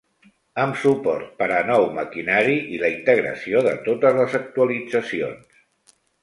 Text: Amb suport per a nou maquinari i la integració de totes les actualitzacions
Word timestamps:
Amb 0.61 0.77
suport 0.83 1.27
per 1.41 1.47
a 1.57 1.59
nou 1.67 1.85
maquinari 1.97 2.55
i 2.77 2.79
la 2.85 2.89
integració 2.95 3.61
de 3.69 3.75
totes 3.91 4.19
les 4.21 4.35
actualitzacions 4.41 5.95